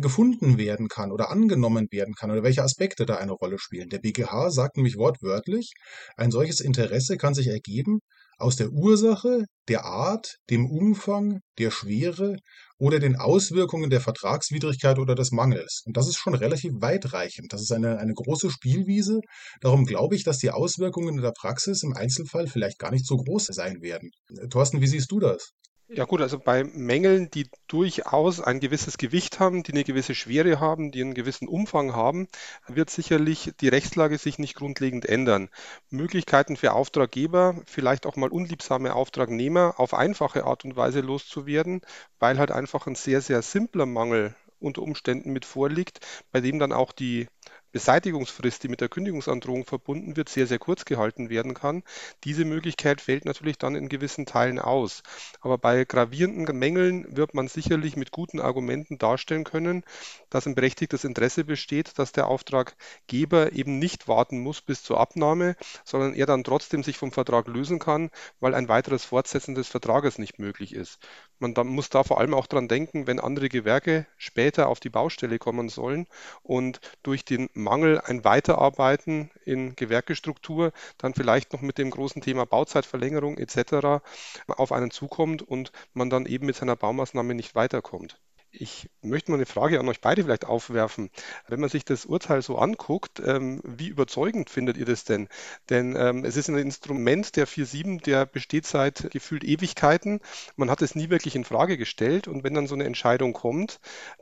gefunden 0.00 0.58
werden 0.58 0.88
kann 0.88 1.12
oder 1.12 1.30
angenommen 1.30 1.86
werden 1.90 2.14
kann 2.14 2.30
oder 2.30 2.42
welche 2.42 2.62
Aspekte 2.62 3.04
da 3.04 3.16
eine 3.16 3.32
Rolle 3.32 3.58
spielen. 3.58 3.88
Der 3.90 3.98
BGH 3.98 4.50
sagt 4.50 4.76
nämlich 4.76 4.96
wortwörtlich, 4.96 5.72
ein 6.16 6.30
solches 6.30 6.60
Interesse 6.60 7.16
kann 7.16 7.34
sich 7.34 7.48
ergeben 7.48 8.00
aus 8.38 8.56
der 8.56 8.70
Ursache, 8.70 9.44
der 9.68 9.84
Art, 9.84 10.36
dem 10.50 10.68
Umfang, 10.68 11.40
der 11.58 11.70
Schwere 11.70 12.36
oder 12.78 12.98
den 12.98 13.16
Auswirkungen 13.16 13.90
der 13.90 14.00
Vertragswidrigkeit 14.00 14.98
oder 14.98 15.14
des 15.14 15.30
Mangels. 15.30 15.82
Und 15.86 15.96
das 15.96 16.08
ist 16.08 16.16
schon 16.16 16.34
relativ 16.34 16.72
weitreichend. 16.80 17.52
Das 17.52 17.60
ist 17.60 17.70
eine, 17.70 17.98
eine 17.98 18.14
große 18.14 18.50
Spielwiese. 18.50 19.20
Darum 19.60 19.84
glaube 19.84 20.16
ich, 20.16 20.24
dass 20.24 20.38
die 20.38 20.50
Auswirkungen 20.50 21.16
in 21.16 21.22
der 21.22 21.32
Praxis 21.38 21.82
im 21.82 21.92
Einzelfall 21.92 22.48
vielleicht 22.48 22.78
gar 22.78 22.90
nicht 22.90 23.06
so 23.06 23.16
groß 23.16 23.46
sein 23.52 23.80
werden. 23.82 24.10
Thorsten, 24.50 24.80
wie 24.80 24.88
siehst 24.88 25.12
du 25.12 25.20
das? 25.20 25.52
Ja 25.94 26.04
gut, 26.06 26.22
also 26.22 26.38
bei 26.38 26.64
Mängeln, 26.64 27.30
die 27.30 27.50
durchaus 27.66 28.40
ein 28.40 28.60
gewisses 28.60 28.96
Gewicht 28.96 29.40
haben, 29.40 29.62
die 29.62 29.72
eine 29.72 29.84
gewisse 29.84 30.14
Schwere 30.14 30.58
haben, 30.58 30.90
die 30.90 31.02
einen 31.02 31.12
gewissen 31.12 31.48
Umfang 31.48 31.94
haben, 31.94 32.28
wird 32.66 32.88
sicherlich 32.88 33.52
die 33.60 33.68
Rechtslage 33.68 34.16
sich 34.16 34.38
nicht 34.38 34.54
grundlegend 34.54 35.04
ändern. 35.04 35.50
Möglichkeiten 35.90 36.56
für 36.56 36.72
Auftraggeber, 36.72 37.60
vielleicht 37.66 38.06
auch 38.06 38.16
mal 38.16 38.30
unliebsame 38.30 38.94
Auftragnehmer 38.94 39.74
auf 39.78 39.92
einfache 39.92 40.44
Art 40.44 40.64
und 40.64 40.76
Weise 40.76 41.00
loszuwerden, 41.00 41.82
weil 42.18 42.38
halt 42.38 42.52
einfach 42.52 42.86
ein 42.86 42.94
sehr, 42.94 43.20
sehr 43.20 43.42
simpler 43.42 43.84
Mangel 43.84 44.34
unter 44.60 44.80
Umständen 44.80 45.32
mit 45.32 45.44
vorliegt, 45.44 46.00
bei 46.30 46.40
dem 46.40 46.58
dann 46.58 46.72
auch 46.72 46.92
die 46.92 47.28
Beseitigungsfrist, 47.72 48.62
die 48.62 48.68
mit 48.68 48.80
der 48.80 48.88
Kündigungsandrohung 48.88 49.64
verbunden 49.64 50.16
wird, 50.16 50.28
sehr, 50.28 50.46
sehr 50.46 50.58
kurz 50.58 50.84
gehalten 50.84 51.30
werden 51.30 51.54
kann. 51.54 51.82
Diese 52.24 52.44
Möglichkeit 52.44 53.00
fällt 53.00 53.24
natürlich 53.24 53.58
dann 53.58 53.74
in 53.74 53.88
gewissen 53.88 54.26
Teilen 54.26 54.58
aus. 54.58 55.02
Aber 55.40 55.58
bei 55.58 55.84
gravierenden 55.84 56.58
Mängeln 56.58 57.16
wird 57.16 57.34
man 57.34 57.48
sicherlich 57.48 57.96
mit 57.96 58.10
guten 58.10 58.40
Argumenten 58.40 58.98
darstellen 58.98 59.44
können, 59.44 59.84
dass 60.30 60.46
ein 60.46 60.54
berechtigtes 60.54 61.04
Interesse 61.04 61.44
besteht, 61.44 61.98
dass 61.98 62.12
der 62.12 62.28
Auftraggeber 62.28 63.52
eben 63.52 63.78
nicht 63.78 64.08
warten 64.08 64.38
muss 64.40 64.60
bis 64.60 64.82
zur 64.82 65.00
Abnahme, 65.00 65.56
sondern 65.84 66.14
er 66.14 66.26
dann 66.26 66.44
trotzdem 66.44 66.82
sich 66.82 66.98
vom 66.98 67.12
Vertrag 67.12 67.48
lösen 67.48 67.78
kann, 67.78 68.10
weil 68.40 68.54
ein 68.54 68.68
weiteres 68.68 69.04
Fortsetzen 69.04 69.54
des 69.54 69.68
Vertrages 69.68 70.18
nicht 70.18 70.38
möglich 70.38 70.74
ist. 70.74 70.98
Man 71.38 71.54
muss 71.66 71.88
da 71.88 72.04
vor 72.04 72.20
allem 72.20 72.34
auch 72.34 72.46
dran 72.46 72.68
denken, 72.68 73.06
wenn 73.06 73.18
andere 73.18 73.48
Gewerke 73.48 74.06
später 74.16 74.68
auf 74.68 74.78
die 74.78 74.90
Baustelle 74.90 75.38
kommen 75.38 75.68
sollen 75.68 76.06
und 76.42 76.80
durch 77.02 77.24
den 77.24 77.48
Mangel 77.62 78.00
ein 78.00 78.24
Weiterarbeiten 78.24 79.30
in 79.44 79.76
Gewerkestruktur 79.76 80.72
dann 80.98 81.14
vielleicht 81.14 81.52
noch 81.52 81.60
mit 81.62 81.78
dem 81.78 81.90
großen 81.90 82.22
Thema 82.22 82.46
Bauzeitverlängerung 82.46 83.38
etc. 83.38 84.02
auf 84.48 84.72
einen 84.72 84.90
zukommt 84.90 85.42
und 85.42 85.72
man 85.94 86.10
dann 86.10 86.26
eben 86.26 86.46
mit 86.46 86.56
seiner 86.56 86.76
Baumaßnahme 86.76 87.34
nicht 87.34 87.54
weiterkommt. 87.54 88.18
Ich 88.54 88.90
möchte 89.00 89.30
mal 89.30 89.38
eine 89.38 89.46
Frage 89.46 89.80
an 89.80 89.88
euch 89.88 90.02
beide 90.02 90.24
vielleicht 90.24 90.44
aufwerfen. 90.44 91.10
Wenn 91.48 91.58
man 91.58 91.70
sich 91.70 91.86
das 91.86 92.04
Urteil 92.04 92.42
so 92.42 92.58
anguckt, 92.58 93.18
ähm, 93.24 93.62
wie 93.64 93.88
überzeugend 93.88 94.50
findet 94.50 94.76
ihr 94.76 94.84
das 94.84 95.04
denn? 95.04 95.28
Denn 95.70 95.96
ähm, 95.96 96.22
es 96.26 96.36
ist 96.36 96.50
ein 96.50 96.58
Instrument 96.58 97.34
der 97.36 97.48
4.7, 97.48 98.02
der 98.02 98.26
besteht 98.26 98.66
seit 98.66 99.10
gefühlt 99.10 99.42
Ewigkeiten. 99.42 100.20
Man 100.56 100.68
hat 100.70 100.82
es 100.82 100.94
nie 100.94 101.08
wirklich 101.08 101.34
in 101.34 101.44
Frage 101.46 101.78
gestellt. 101.78 102.28
Und 102.28 102.44
wenn 102.44 102.52
dann 102.52 102.66
so 102.66 102.74
eine 102.74 102.84
Entscheidung 102.84 103.32
kommt, 103.32 103.80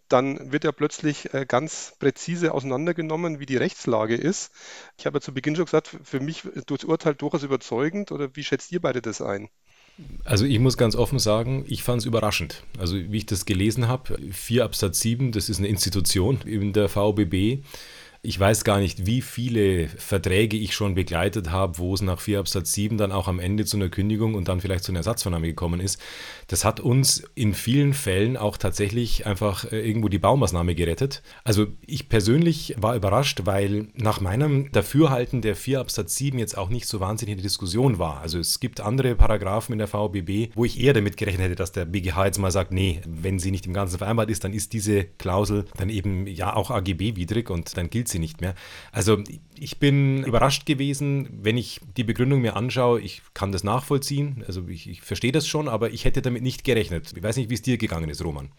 dann 0.09 0.53
wird 0.53 0.63
ja 0.63 0.71
plötzlich 0.71 1.35
äh, 1.35 1.45
ganz 1.45 1.97
präzise 1.99 2.55
auseinandergenommen, 2.55 3.41
wie 3.41 3.47
die 3.47 3.57
Rechtslage 3.57 4.15
ist. 4.15 4.53
Ich 4.97 5.07
habe 5.07 5.17
ja 5.19 5.21
zu 5.23 5.35
Beginn 5.35 5.57
schon 5.57 5.65
gesagt, 5.65 5.99
für 6.05 6.21
mich 6.21 6.45
das 6.67 6.85
Urteil 6.85 7.17
durchaus 7.17 7.43
überzeugend. 7.43 8.13
Oder 8.13 8.37
wie 8.37 8.45
schätzt 8.45 8.71
ihr 8.71 8.81
beide 8.81 9.03
das 9.03 9.21
ein? 9.21 9.49
Also 10.25 10.45
ich 10.45 10.59
muss 10.59 10.77
ganz 10.77 10.97
offen 10.97 11.19
sagen, 11.19 11.65
ich 11.69 11.83
fand 11.83 12.01
es 12.01 12.07
überraschend. 12.07 12.63
Also 12.79 12.97
wie 12.97 13.19
ich 13.19 13.27
das 13.27 13.45
gelesen 13.45 13.89
habe, 13.89 14.19
4 14.33 14.65
Absatz 14.65 15.01
7, 15.01 15.33
das 15.33 15.49
ist 15.49 15.59
eine 15.59 15.69
Institution 15.69 16.41
in 16.45 16.73
der 16.73 16.89
VBB. 16.89 17.63
Ich 18.23 18.39
weiß 18.39 18.65
gar 18.65 18.81
nicht, 18.81 19.07
wie 19.07 19.23
viele 19.23 19.89
Verträge 19.89 20.55
ich 20.55 20.75
schon 20.75 20.95
begleitet 20.95 21.51
habe, 21.51 21.79
wo 21.79 21.95
es 21.95 22.03
nach 22.03 22.21
4 22.21 22.41
Absatz 22.41 22.75
7 22.75 22.99
dann 22.99 23.13
auch 23.13 23.29
am 23.29 23.39
Ende 23.41 23.65
zu 23.65 23.79
einer 23.79 23.89
Kündigung 23.89 24.35
und 24.35 24.47
dann 24.47 24.61
vielleicht 24.61 24.85
zu 24.85 24.93
einer 24.93 24.99
Ersatzvernahme 24.99 25.47
gekommen 25.47 25.81
ist. 25.81 25.99
Das 26.47 26.67
hat 26.67 26.81
uns 26.81 27.25
in 27.35 27.55
vielen 27.55 27.95
Fällen 27.95 28.37
auch 28.37 28.59
tatsächlich 28.59 29.25
einfach 29.25 29.73
äh, 29.73 29.81
irgendwo 29.81 30.09
die 30.09 30.19
Baumaßnahme 30.19 30.75
gerettet. 30.75 31.23
Also 31.45 31.69
ich 31.87 32.11
persönlich 32.11 32.75
war 32.77 32.95
überrascht, 32.95 33.41
weil 33.45 33.89
nach 33.95 34.21
meinem 34.21 34.71
Dafürhalten 34.71 35.41
der 35.41 35.57
4 35.57 35.81
Absatz 35.81 36.17
7 36.17 36.39
jetzt 36.39 36.59
auch 36.59 36.69
nicht 36.69 36.89
so 36.89 37.01
wahnsinnig 37.01 37.39
in 37.39 37.43
Diskussion 37.43 37.99
war. 37.99 38.21
Also 38.21 38.39
es 38.39 38.61
gibt 38.61 38.83
andere 38.83 39.15
Paragraphen 39.15 39.73
in 39.73 39.79
der 39.79 39.89
VBB, 39.89 40.55
wo 40.55 40.67
ich 40.67 40.79
eher 40.79 40.93
damit 40.93 41.17
gerechnet 41.17 41.47
hätte, 41.47 41.55
dass 41.55 41.73
der 41.73 41.87
BGH 41.87 42.27
jetzt 42.27 42.39
mal 42.39 42.51
sagt, 42.51 42.71
nee, 42.71 43.01
wenn 43.07 43.39
sie 43.39 43.51
nicht 43.51 43.65
im 43.65 43.73
Ganzen 43.73 43.97
vereinbart 43.97 44.29
ist, 44.29 44.45
dann 44.45 44.53
ist 44.53 44.75
diese 44.75 45.05
Klausel 45.05 45.65
dann 45.79 45.89
eben 45.89 46.27
ja 46.27 46.55
auch 46.55 46.71
AGB-widrig 46.71 47.49
und 47.49 47.79
dann 47.79 47.89
gilt 47.89 48.10
sie 48.11 48.19
nicht 48.19 48.41
mehr. 48.41 48.55
Also 48.93 49.23
ich 49.59 49.79
bin 49.79 50.25
überrascht 50.25 50.67
gewesen, 50.67 51.29
wenn 51.43 51.57
ich 51.57 51.81
die 51.97 52.05
Begründung 52.05 52.41
mir 52.41 52.57
anschaue. 52.57 53.01
Ich 53.01 53.23
kann 53.35 53.53
das 53.53 53.65
nachvollziehen, 53.65 54.45
also 54.47 54.69
ich, 54.69 54.89
ich 54.89 55.03
verstehe 55.03 55.33
das 55.33 55.47
schon, 55.47 55.69
aber 55.69 55.91
ich 55.91 56.05
hätte 56.05 56.23
damit 56.23 56.43
nicht 56.43 56.65
gerechnet. 56.65 57.13
Ich 57.17 57.23
weiß 57.23 57.37
nicht, 57.37 57.51
wie 57.51 57.55
es 57.55 57.63
dir 57.63 57.79
gegangen 57.79 58.11
ist, 58.11 58.25
Roman. 58.25 58.53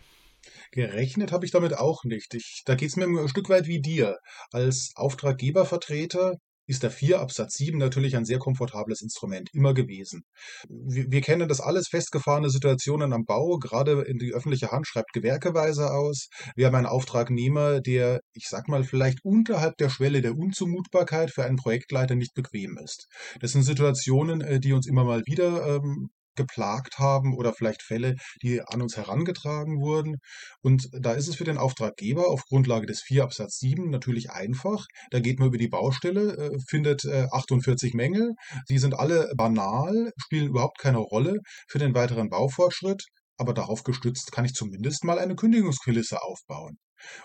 Gerechnet 0.72 1.32
habe 1.32 1.46
ich 1.46 1.52
damit 1.52 1.78
auch 1.78 2.04
nicht. 2.04 2.34
Ich, 2.34 2.64
da 2.66 2.76
geht 2.76 2.90
es 2.90 2.96
mir 2.96 3.06
ein 3.06 3.28
Stück 3.28 3.50
weit 3.50 3.68
wie 3.68 3.82
dir. 3.82 4.18
Als 4.52 4.92
Auftraggebervertreter 4.96 6.38
ist 6.68 6.84
der 6.84 6.92
4 6.92 7.20
Absatz 7.20 7.56
7 7.56 7.78
natürlich 7.78 8.16
ein 8.16 8.26
sehr 8.26 8.40
komfortables 8.40 9.02
Instrument, 9.02 9.50
immer 9.54 9.74
gewesen. 9.74 10.24
Wir, 10.70 11.06
wir, 11.10 11.22
kennen 11.22 11.48
das 11.50 11.60
alles, 11.60 11.88
festgefahrene 11.88 12.50
Situationen 12.50 13.14
am 13.14 13.26
Bau, 13.26 13.58
gerade 13.58 14.02
in 14.04 14.18
die 14.18 14.34
öffentliche 14.34 14.72
Hand 14.72 14.88
schreibt 14.88 15.14
gewerkeweise 15.14 15.92
aus. 15.92 16.28
Wir 16.56 16.68
haben 16.68 16.76
einen 16.76 16.86
Auftragnehmer, 16.86 17.82
der, 17.82 18.22
ich 18.34 18.48
sag 18.48 18.68
mal, 18.68 18.84
vielleicht 18.84 19.24
unterhalb 19.24 19.78
der 19.78 19.90
Schwelle 19.90 20.22
der 20.22 20.38
Unzumutbarkeit 20.38 21.32
für 21.32 21.44
einen 21.44 21.58
Projektleiter 21.58 22.16
nicht 22.16 22.34
bequem 22.34 22.78
ist. 22.84 23.08
Das 23.40 23.52
sind 23.52 23.64
Situationen, 23.64 24.42
äh, 24.42 24.60
die 24.60 24.74
uns 24.74 24.88
immer 24.88 25.04
mal 25.04 25.24
wieder 25.26 25.76
ähm, 25.76 26.10
geplagt 26.42 26.98
haben 26.98 27.36
oder 27.36 27.54
vielleicht 27.54 27.84
Fälle, 27.84 28.16
die 28.42 28.62
an 28.62 28.82
uns 28.82 28.98
herangetragen 28.98 29.80
wurden. 29.82 30.18
Und 30.62 30.90
da 30.92 31.14
ist 31.14 31.28
es 31.28 31.36
für 31.36 31.44
den 31.44 31.58
Auftraggeber 31.58 32.28
auf 32.28 32.44
Grundlage 32.46 32.88
des 32.88 33.02
4 33.02 33.24
Absatz 33.24 33.60
7 33.60 33.90
natürlich 33.90 34.32
einfach. 34.32 34.86
Da 35.12 35.20
geht 35.20 35.40
man 35.40 35.50
über 35.50 35.58
die 35.58 35.68
Baustelle, 35.68 36.38
äh, 36.38 36.58
findet 36.68 37.06
48 37.06 37.94
äh, 37.94 37.98
Mängel. 37.98 38.34
Die 38.70 38.80
sind 38.80 38.94
alle 38.94 39.32
banal, 39.36 40.12
spielen 40.18 40.48
überhaupt 40.48 40.80
keine 40.80 41.00
Rolle 41.00 41.40
für 41.68 41.80
den 41.80 41.94
weiteren 41.94 42.30
Baufortschritt. 42.30 43.06
Aber 43.38 43.54
darauf 43.54 43.84
gestützt 43.84 44.32
kann 44.32 44.46
ich 44.46 44.54
zumindest 44.54 45.04
mal 45.04 45.20
eine 45.20 45.36
Kündigungskulisse 45.36 46.22
aufbauen. 46.22 46.78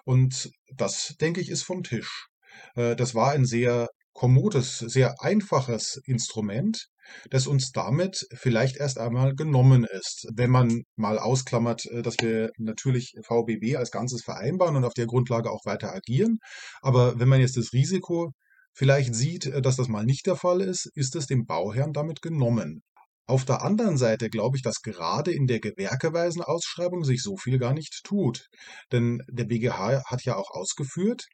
Und 0.04 0.50
das, 0.74 1.14
denke 1.20 1.40
ich, 1.40 1.50
ist 1.50 1.62
vom 1.62 1.82
Tisch. 1.82 2.28
Äh, 2.74 2.96
das 2.96 3.14
war 3.14 3.32
ein 3.32 3.44
sehr 3.44 3.88
kommodes, 4.12 4.78
sehr 4.78 5.20
einfaches 5.20 6.00
Instrument, 6.06 6.86
das 7.30 7.46
uns 7.46 7.72
damit 7.72 8.26
vielleicht 8.34 8.76
erst 8.76 8.98
einmal 8.98 9.34
genommen 9.34 9.84
ist. 9.84 10.26
Wenn 10.34 10.50
man 10.50 10.82
mal 10.96 11.18
ausklammert, 11.18 11.86
äh, 11.86 12.02
dass 12.02 12.16
wir 12.20 12.50
natürlich 12.58 13.14
VBB 13.22 13.76
als 13.76 13.90
Ganzes 13.90 14.22
vereinbaren 14.22 14.76
und 14.76 14.84
auf 14.84 14.94
der 14.94 15.06
Grundlage 15.06 15.50
auch 15.50 15.64
weiter 15.64 15.94
agieren. 15.94 16.38
Aber 16.80 17.18
wenn 17.18 17.28
man 17.28 17.40
jetzt 17.40 17.56
das 17.56 17.72
Risiko 17.72 18.32
vielleicht 18.72 19.14
sieht, 19.14 19.46
äh, 19.46 19.62
dass 19.62 19.76
das 19.76 19.88
mal 19.88 20.04
nicht 20.04 20.26
der 20.26 20.36
Fall 20.36 20.60
ist, 20.60 20.90
ist 20.94 21.16
es 21.16 21.26
dem 21.26 21.46
Bauherrn 21.46 21.92
damit 21.92 22.22
genommen. 22.22 22.82
Auf 23.28 23.44
der 23.44 23.62
anderen 23.62 23.96
Seite 23.96 24.30
glaube 24.30 24.56
ich, 24.56 24.62
dass 24.62 24.82
gerade 24.82 25.32
in 25.32 25.48
der 25.48 25.58
gewerkeweisen 25.58 26.42
Ausschreibung 26.42 27.02
sich 27.02 27.22
so 27.22 27.36
viel 27.36 27.58
gar 27.58 27.74
nicht 27.74 28.02
tut. 28.04 28.46
Denn 28.92 29.20
der 29.28 29.46
BGH 29.46 30.04
hat 30.06 30.24
ja 30.24 30.36
auch 30.36 30.50
ausgeführt, 30.50 31.26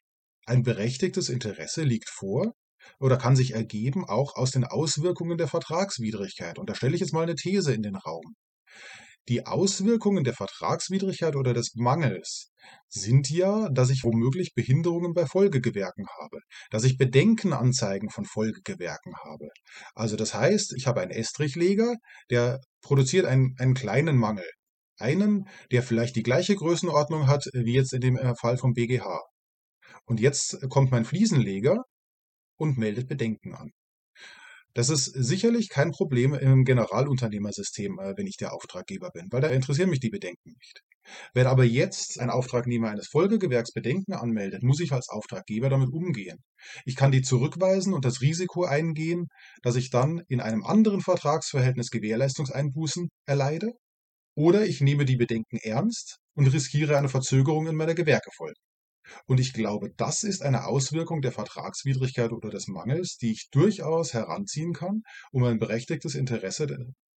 ein 0.47 0.63
berechtigtes 0.63 1.29
Interesse 1.29 1.83
liegt 1.83 2.09
vor, 2.09 2.53
oder 2.99 3.17
kann 3.17 3.37
sich 3.37 3.55
ergeben, 3.55 4.05
auch 4.05 4.37
aus 4.37 4.51
den 4.51 4.65
Auswirkungen 4.65 5.39
der 5.39 5.49
Vertragswidrigkeit. 5.49 6.59
Und 6.59 6.71
da 6.71 6.75
stelle 6.75 6.95
ich 6.95 7.01
jetzt 7.01 7.13
mal 7.13 7.23
eine 7.23 7.35
These 7.35 7.75
in 7.75 7.83
den 7.83 7.97
Raum. 7.97 8.35
Die 9.29 9.47
Auswirkungen 9.47 10.25
der 10.25 10.35
Vertragswidrigkeit 10.35 11.37
oder 11.37 11.55
des 11.55 11.75
Mangels 11.77 12.51
sind 12.89 13.31
ja, 13.31 13.69
dass 13.69 13.91
ich 13.91 14.03
womöglich 14.03 14.53
Behinderungen 14.55 15.15
bei 15.15 15.27
Folgegewerken 15.27 16.07
habe, 16.21 16.39
dass 16.71 16.83
ich 16.83 16.99
Bedenkenanzeigen 16.99 18.11
von 18.11 18.25
Folgegewerken 18.25 19.15
habe. 19.25 19.49
Also 19.95 20.17
das 20.17 20.35
heißt, 20.35 20.75
ich 20.77 20.89
habe 20.89 21.01
einen 21.01 21.13
Estrichleger, 21.13 21.95
der 22.31 22.61
produziert 22.81 23.27
einen, 23.27 23.55
einen 23.59 23.75
kleinen 23.75 24.17
Mangel. 24.17 24.49
Einen, 24.99 25.49
der 25.71 25.85
vielleicht 25.85 26.17
die 26.17 26.23
gleiche 26.25 26.57
Größenordnung 26.57 27.29
hat 27.29 27.45
wie 27.53 27.75
jetzt 27.75 27.93
in 27.93 28.01
dem 28.01 28.17
äh, 28.17 28.35
Fall 28.35 28.57
vom 28.57 28.73
BGH. 28.73 29.21
Und 30.05 30.21
jetzt 30.21 30.59
kommt 30.69 30.91
mein 30.91 31.05
Fliesenleger 31.05 31.85
und 32.63 32.79
meldet 32.79 33.09
Bedenken 33.09 33.55
an. 33.55 33.73
Das 34.75 34.89
ist 34.89 35.05
sicherlich 35.05 35.69
kein 35.69 35.91
Problem 35.91 36.33
im 36.33 36.65
Generalunternehmersystem, 36.65 37.99
äh, 37.99 38.15
wenn 38.17 38.27
ich 38.27 38.37
der 38.39 38.55
Auftraggeber 38.55 39.11
bin, 39.11 39.27
weil 39.31 39.43
da 39.43 39.49
interessieren 39.49 39.91
mich 39.91 40.01
die 40.01 40.09
Bedenken 40.09 40.53
nicht. 40.59 40.81
Wenn 41.35 41.47
aber 41.49 41.65
jetzt 41.65 42.21
ein 42.21 42.31
Auftragnehmer 42.31 42.89
eines 42.89 43.09
Folgegewerks 43.09 43.73
Bedenken 43.73 44.15
anmeldet, 44.15 44.63
muss 44.63 44.81
ich 44.81 44.93
als 44.93 45.09
Auftraggeber 45.09 45.69
damit 45.69 45.93
umgehen. 45.93 46.39
Ich 46.87 46.97
kann 46.97 47.11
die 47.11 47.23
zurückweisen 47.23 47.93
und 47.93 48.05
das 48.05 48.21
Risiko 48.23 48.65
eingehen, 48.65 49.27
dass 49.63 49.77
ich 49.77 49.91
dann 49.91 50.23
in 50.29 50.41
einem 50.41 50.65
anderen 50.65 51.01
Vertragsverhältnis 51.01 51.91
Gewährleistungseinbußen 51.91 53.09
erleide, 53.27 53.73
oder 54.35 54.65
ich 54.65 54.81
nehme 54.81 55.05
die 55.05 55.17
Bedenken 55.17 55.59
ernst 55.63 56.19
und 56.35 56.47
riskiere 56.47 56.97
eine 56.97 57.09
Verzögerung 57.11 57.67
in 57.67 57.77
meiner 57.77 57.95
Gewerkefolge. 57.95 58.55
Und 59.27 59.41
ich 59.41 59.53
glaube, 59.53 59.91
das 59.97 60.23
ist 60.23 60.43
eine 60.43 60.67
Auswirkung 60.67 61.21
der 61.21 61.33
Vertragswidrigkeit 61.33 62.33
oder 62.33 62.51
des 62.51 62.69
Mangels, 62.69 63.17
die 63.17 63.33
ich 63.33 63.49
durchaus 63.51 64.15
heranziehen 64.15 64.73
kann, 64.73 65.03
um 65.31 65.45
ein 65.45 65.59
berechtigtes 65.59 66.15
Interesse 66.15 66.67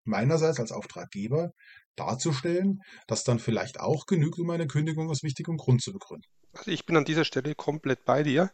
meinerseits 0.04 0.60
als 0.60 0.72
Auftraggeber 0.72 1.52
darzustellen, 1.96 2.82
das 3.06 3.24
dann 3.24 3.38
vielleicht 3.38 3.80
auch 3.80 4.06
genügt, 4.06 4.38
um 4.38 4.50
eine 4.50 4.66
Kündigung 4.66 5.10
aus 5.10 5.22
wichtigem 5.22 5.56
Grund 5.56 5.82
zu 5.82 5.92
begründen. 5.92 6.28
Also 6.56 6.70
ich 6.70 6.86
bin 6.86 6.96
an 6.96 7.04
dieser 7.04 7.24
Stelle 7.24 7.54
komplett 7.54 8.04
bei 8.04 8.22
dir. 8.22 8.50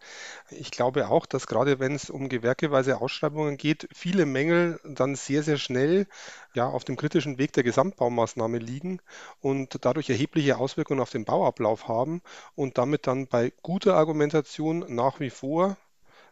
Ich 0.51 0.71
glaube 0.71 1.09
auch, 1.09 1.25
dass 1.25 1.47
gerade 1.47 1.79
wenn 1.79 1.95
es 1.95 2.11
um 2.11 2.29
gewerkeweise 2.29 3.01
Ausschreibungen 3.01 3.57
geht, 3.57 3.89
viele 3.93 4.27
Mängel 4.27 4.81
dann 4.85 5.15
sehr, 5.15 5.43
sehr 5.43 5.57
schnell 5.57 6.07
ja, 6.55 6.67
auf 6.67 6.85
dem 6.85 6.97
kritischen 6.97 7.39
Weg 7.39 7.53
der 7.53 7.63
Gesamtbaumaßnahme 7.63 8.59
liegen 8.59 9.01
und 9.41 9.85
dadurch 9.85 10.11
erhebliche 10.11 10.59
Auswirkungen 10.59 11.01
auf 11.01 11.11
den 11.11 11.25
Bauablauf 11.25 11.87
haben 11.87 12.23
und 12.57 12.77
damit 12.77 13.07
dann 13.07 13.29
bei 13.29 13.53
guter 13.63 13.95
Argumentation 13.95 14.85
nach 14.89 15.21
wie 15.21 15.31
vor 15.31 15.77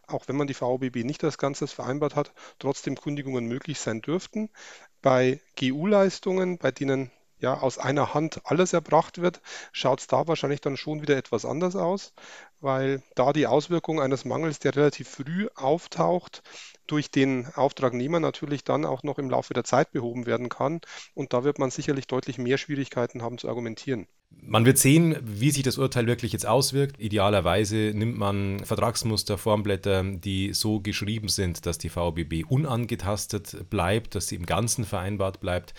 auch 0.07 0.27
wenn 0.27 0.35
man 0.35 0.47
die 0.47 0.53
VOBB 0.53 1.05
nicht 1.05 1.23
als 1.23 1.37
Ganzes 1.37 1.71
vereinbart 1.71 2.17
hat, 2.17 2.33
trotzdem 2.59 2.97
Kündigungen 2.97 3.45
möglich 3.45 3.79
sein 3.79 4.01
dürften. 4.01 4.49
Bei 5.01 5.39
GU-Leistungen, 5.57 6.57
bei 6.57 6.71
denen 6.71 7.11
ja 7.41 7.59
aus 7.59 7.77
einer 7.77 8.13
Hand 8.13 8.41
alles 8.45 8.73
erbracht 8.73 9.21
wird, 9.21 9.41
schaut 9.71 10.01
es 10.01 10.07
da 10.07 10.27
wahrscheinlich 10.27 10.61
dann 10.61 10.77
schon 10.77 11.01
wieder 11.01 11.17
etwas 11.17 11.45
anders 11.45 11.75
aus, 11.75 12.13
weil 12.59 13.03
da 13.15 13.33
die 13.33 13.47
Auswirkung 13.47 13.99
eines 13.99 14.25
Mangels, 14.25 14.59
der 14.59 14.75
relativ 14.75 15.09
früh 15.09 15.47
auftaucht, 15.55 16.43
durch 16.87 17.09
den 17.09 17.47
Auftragnehmer 17.55 18.19
natürlich 18.19 18.63
dann 18.63 18.85
auch 18.85 19.03
noch 19.03 19.17
im 19.17 19.29
Laufe 19.29 19.53
der 19.53 19.63
Zeit 19.63 19.91
behoben 19.91 20.25
werden 20.25 20.49
kann. 20.49 20.81
Und 21.13 21.33
da 21.33 21.43
wird 21.43 21.57
man 21.57 21.71
sicherlich 21.71 22.07
deutlich 22.07 22.37
mehr 22.37 22.57
Schwierigkeiten 22.57 23.21
haben 23.21 23.37
zu 23.37 23.47
argumentieren. 23.47 24.07
Man 24.29 24.65
wird 24.65 24.77
sehen, 24.77 25.17
wie 25.21 25.51
sich 25.51 25.63
das 25.63 25.77
Urteil 25.77 26.07
wirklich 26.07 26.31
jetzt 26.31 26.45
auswirkt. 26.45 26.99
Idealerweise 26.99 27.91
nimmt 27.93 28.17
man 28.17 28.59
Vertragsmuster, 28.63 29.37
Formblätter, 29.37 30.03
die 30.03 30.53
so 30.53 30.79
geschrieben 30.79 31.27
sind, 31.27 31.65
dass 31.65 31.77
die 31.77 31.89
VBB 31.89 32.45
unangetastet 32.47 33.69
bleibt, 33.69 34.15
dass 34.15 34.27
sie 34.27 34.35
im 34.35 34.45
Ganzen 34.45 34.85
vereinbart 34.85 35.41
bleibt 35.41 35.73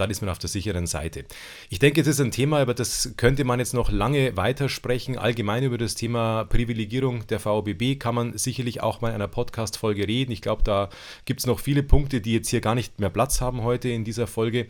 dann 0.00 0.10
ist 0.10 0.20
man 0.22 0.30
auf 0.30 0.38
der 0.38 0.48
sicheren 0.48 0.86
Seite. 0.86 1.24
Ich 1.68 1.78
denke, 1.78 2.00
es 2.00 2.06
ist 2.06 2.20
ein 2.20 2.30
Thema, 2.30 2.62
über 2.62 2.74
das 2.74 3.12
könnte 3.16 3.44
man 3.44 3.58
jetzt 3.58 3.74
noch 3.74 3.90
lange 3.90 4.36
weitersprechen. 4.36 5.18
Allgemein 5.18 5.62
über 5.62 5.78
das 5.78 5.94
Thema 5.94 6.44
Privilegierung 6.44 7.26
der 7.26 7.40
VOBB 7.40 7.98
kann 7.98 8.14
man 8.14 8.36
sicherlich 8.38 8.82
auch 8.82 9.00
mal 9.00 9.08
in 9.10 9.16
einer 9.16 9.28
Podcast-Folge 9.28 10.08
reden. 10.08 10.32
Ich 10.32 10.42
glaube, 10.42 10.62
da 10.62 10.88
gibt 11.24 11.40
es 11.40 11.46
noch 11.46 11.60
viele 11.60 11.82
Punkte, 11.82 12.20
die 12.20 12.32
jetzt 12.32 12.48
hier 12.48 12.60
gar 12.60 12.74
nicht 12.74 12.98
mehr 12.98 13.10
Platz 13.10 13.40
haben 13.40 13.62
heute 13.62 13.88
in 13.88 14.04
dieser 14.04 14.26
Folge. 14.26 14.66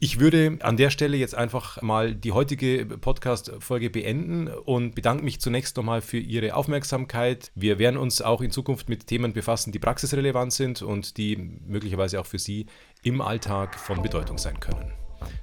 Ich 0.00 0.18
würde 0.18 0.58
an 0.60 0.76
der 0.76 0.90
Stelle 0.90 1.16
jetzt 1.16 1.34
einfach 1.34 1.80
mal 1.80 2.14
die 2.14 2.32
heutige 2.32 2.84
Podcast-Folge 2.84 3.90
beenden 3.90 4.48
und 4.48 4.94
bedanke 4.94 5.24
mich 5.24 5.40
zunächst 5.40 5.76
nochmal 5.76 6.02
für 6.02 6.18
Ihre 6.18 6.54
Aufmerksamkeit. 6.56 7.52
Wir 7.54 7.78
werden 7.78 7.96
uns 7.96 8.20
auch 8.20 8.40
in 8.40 8.50
Zukunft 8.50 8.88
mit 8.88 9.06
Themen 9.06 9.32
befassen, 9.32 9.72
die 9.72 9.78
praxisrelevant 9.78 10.52
sind 10.52 10.82
und 10.82 11.16
die 11.16 11.36
möglicherweise 11.36 12.20
auch 12.20 12.26
für 12.26 12.38
Sie 12.38 12.66
im 13.04 13.20
Alltag 13.20 13.78
von 13.78 14.02
Bedeutung 14.02 14.38
sein 14.38 14.58
können. 14.58 14.92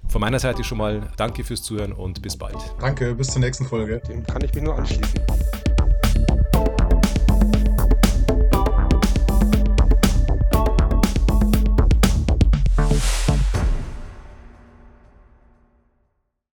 Von 0.07 0.19
meiner 0.19 0.39
Seite 0.39 0.63
schon 0.63 0.79
mal 0.79 1.01
danke 1.15 1.43
fürs 1.43 1.63
Zuhören 1.63 1.93
und 1.93 2.21
bis 2.21 2.35
bald. 2.35 2.57
Danke, 2.79 3.15
bis 3.15 3.29
zur 3.29 3.39
nächsten 3.39 3.65
Folge. 3.65 4.01
Dem 4.09 4.25
kann 4.25 4.43
ich 4.43 4.53
mich 4.53 4.63
nur 4.63 4.75
anschließen. 4.75 5.21